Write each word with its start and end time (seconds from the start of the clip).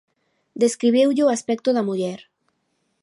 Describiulle 0.63 1.21
o 1.27 1.33
aspecto 1.35 1.69
da 1.75 1.85
muller. 1.87 2.19